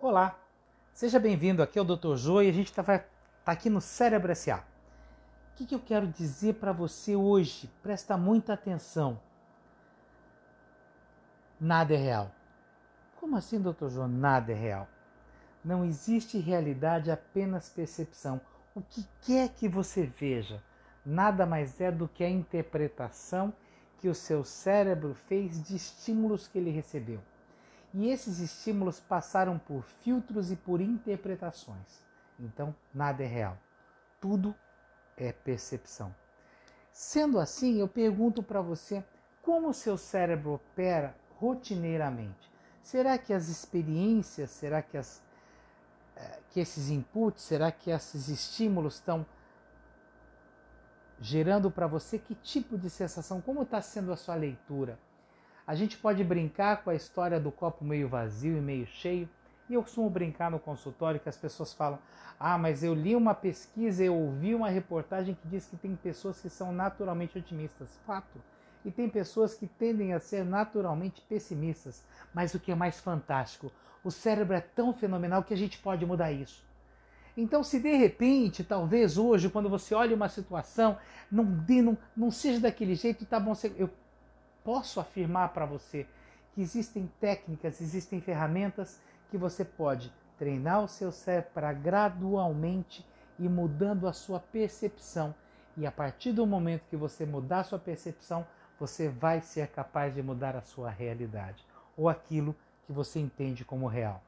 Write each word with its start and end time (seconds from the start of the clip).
Olá, 0.00 0.38
seja 0.92 1.18
bem-vindo 1.18 1.62
aqui 1.62 1.78
ao 1.78 1.84
Dr. 1.84 2.16
Joe 2.16 2.44
e 2.44 2.50
a 2.50 2.52
gente 2.52 2.70
está 2.70 2.82
tá 2.82 3.02
aqui 3.46 3.70
no 3.70 3.80
Cérebro 3.80 4.32
S.A. 4.32 4.58
O 4.58 5.56
que, 5.56 5.64
que 5.64 5.74
eu 5.74 5.80
quero 5.80 6.06
dizer 6.06 6.54
para 6.54 6.72
você 6.72 7.16
hoje? 7.16 7.70
Presta 7.82 8.16
muita 8.18 8.52
atenção. 8.52 9.18
Nada 11.58 11.94
é 11.94 11.96
real. 11.96 12.30
Como 13.18 13.36
assim, 13.36 13.58
Dr. 13.58 13.88
João? 13.88 14.08
Nada 14.08 14.52
é 14.52 14.54
real. 14.54 14.86
Não 15.64 15.84
existe 15.84 16.38
realidade, 16.38 17.10
apenas 17.10 17.70
percepção. 17.70 18.40
O 18.74 18.82
que 18.82 19.06
quer 19.22 19.48
que 19.50 19.68
você 19.68 20.04
veja, 20.04 20.62
nada 21.06 21.46
mais 21.46 21.80
é 21.80 21.90
do 21.90 22.06
que 22.08 22.22
a 22.22 22.28
interpretação 22.28 23.54
que 23.98 24.08
o 24.08 24.14
seu 24.14 24.44
cérebro 24.44 25.14
fez 25.14 25.62
de 25.62 25.76
estímulos 25.76 26.46
que 26.46 26.58
ele 26.58 26.70
recebeu. 26.70 27.20
E 27.94 28.10
esses 28.10 28.40
estímulos 28.40 28.98
passaram 28.98 29.56
por 29.56 29.84
filtros 30.02 30.50
e 30.50 30.56
por 30.56 30.80
interpretações. 30.80 32.04
Então, 32.40 32.74
nada 32.92 33.22
é 33.22 33.26
real. 33.26 33.56
Tudo 34.20 34.52
é 35.16 35.32
percepção. 35.32 36.12
Sendo 36.90 37.38
assim, 37.38 37.78
eu 37.78 37.86
pergunto 37.86 38.42
para 38.42 38.60
você 38.60 39.04
como 39.40 39.68
o 39.68 39.74
seu 39.74 39.96
cérebro 39.96 40.54
opera 40.54 41.16
rotineiramente. 41.38 42.50
Será 42.82 43.16
que 43.16 43.32
as 43.32 43.48
experiências, 43.48 44.50
será 44.50 44.82
que, 44.82 44.96
as, 44.96 45.22
eh, 46.16 46.40
que 46.50 46.60
esses 46.60 46.90
inputs, 46.90 47.44
será 47.44 47.70
que 47.70 47.90
esses 47.90 48.28
estímulos 48.28 48.94
estão 48.94 49.24
gerando 51.20 51.70
para 51.70 51.86
você 51.86 52.18
que 52.18 52.34
tipo 52.34 52.76
de 52.76 52.90
sensação? 52.90 53.40
Como 53.40 53.62
está 53.62 53.80
sendo 53.80 54.12
a 54.12 54.16
sua 54.16 54.34
leitura? 54.34 54.98
A 55.66 55.74
gente 55.74 55.96
pode 55.96 56.22
brincar 56.22 56.84
com 56.84 56.90
a 56.90 56.94
história 56.94 57.40
do 57.40 57.50
copo 57.50 57.84
meio 57.84 58.06
vazio 58.06 58.58
e 58.58 58.60
meio 58.60 58.86
cheio. 58.86 59.28
E 59.68 59.72
eu 59.72 59.82
costumo 59.82 60.10
brincar 60.10 60.50
no 60.50 60.58
consultório 60.58 61.18
que 61.18 61.28
as 61.28 61.38
pessoas 61.38 61.72
falam: 61.72 61.98
Ah, 62.38 62.58
mas 62.58 62.84
eu 62.84 62.92
li 62.92 63.16
uma 63.16 63.34
pesquisa, 63.34 64.04
eu 64.04 64.14
ouvi 64.14 64.54
uma 64.54 64.68
reportagem 64.68 65.34
que 65.34 65.48
diz 65.48 65.66
que 65.66 65.76
tem 65.76 65.96
pessoas 65.96 66.38
que 66.38 66.50
são 66.50 66.70
naturalmente 66.70 67.38
otimistas. 67.38 67.98
Fato. 68.06 68.42
E 68.84 68.90
tem 68.90 69.08
pessoas 69.08 69.54
que 69.54 69.66
tendem 69.66 70.12
a 70.12 70.20
ser 70.20 70.44
naturalmente 70.44 71.22
pessimistas. 71.22 72.04
Mas 72.34 72.52
o 72.52 72.60
que 72.60 72.70
é 72.70 72.74
mais 72.74 73.00
fantástico, 73.00 73.72
o 74.02 74.10
cérebro 74.10 74.54
é 74.54 74.60
tão 74.60 74.92
fenomenal 74.92 75.42
que 75.42 75.54
a 75.54 75.56
gente 75.56 75.78
pode 75.78 76.04
mudar 76.04 76.30
isso. 76.30 76.62
Então, 77.34 77.64
se 77.64 77.80
de 77.80 77.96
repente, 77.96 78.62
talvez 78.62 79.16
hoje, 79.16 79.48
quando 79.48 79.70
você 79.70 79.94
olha 79.94 80.14
uma 80.14 80.28
situação, 80.28 80.98
não, 81.32 81.44
não, 81.66 81.98
não 82.14 82.30
seja 82.30 82.60
daquele 82.60 82.94
jeito, 82.94 83.24
tá 83.24 83.40
bom, 83.40 83.54
eu 83.76 83.90
posso 84.64 84.98
afirmar 84.98 85.50
para 85.50 85.66
você 85.66 86.06
que 86.54 86.62
existem 86.62 87.10
técnicas, 87.20 87.80
existem 87.80 88.20
ferramentas 88.20 89.00
que 89.30 89.36
você 89.36 89.64
pode 89.64 90.12
treinar 90.38 90.82
o 90.82 90.88
seu 90.88 91.12
cérebro 91.12 91.50
para 91.52 91.72
gradualmente 91.72 93.06
ir 93.38 93.48
mudando 93.48 94.08
a 94.08 94.12
sua 94.12 94.40
percepção. 94.40 95.34
E 95.76 95.86
a 95.86 95.92
partir 95.92 96.32
do 96.32 96.46
momento 96.46 96.88
que 96.88 96.96
você 96.96 97.26
mudar 97.26 97.60
a 97.60 97.64
sua 97.64 97.78
percepção, 97.78 98.46
você 98.78 99.08
vai 99.08 99.40
ser 99.40 99.68
capaz 99.68 100.14
de 100.14 100.22
mudar 100.22 100.56
a 100.56 100.62
sua 100.62 100.90
realidade 100.90 101.64
ou 101.96 102.08
aquilo 102.08 102.54
que 102.86 102.92
você 102.92 103.18
entende 103.18 103.64
como 103.64 103.86
real. 103.86 104.22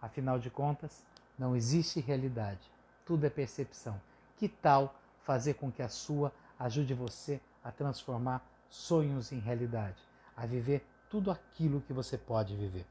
Afinal 0.00 0.38
de 0.38 0.50
contas, 0.50 1.04
não 1.38 1.56
existe 1.56 2.00
realidade, 2.00 2.70
tudo 3.04 3.24
é 3.26 3.30
percepção. 3.30 4.00
Que 4.36 4.48
tal 4.48 4.94
fazer 5.22 5.54
com 5.54 5.70
que 5.70 5.82
a 5.82 5.88
sua 5.88 6.32
ajude 6.58 6.94
você 6.94 7.40
a 7.62 7.70
transformar 7.70 8.44
sonhos 8.68 9.32
em 9.32 9.38
realidade, 9.38 10.02
a 10.36 10.46
viver 10.46 10.86
tudo 11.08 11.30
aquilo 11.30 11.80
que 11.80 11.92
você 11.92 12.18
pode 12.18 12.56
viver. 12.56 12.86